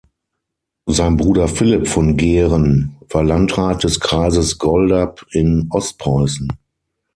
[0.87, 6.49] Sein Bruder Philipp von Gehren war Landrat des Kreises Goldap in Ostpreußen.